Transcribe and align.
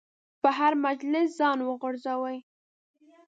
په 0.41 0.49
هر 0.57 0.73
مجلس 0.85 1.27
ځان 1.39 1.57
ورغورځوي. 1.61 2.37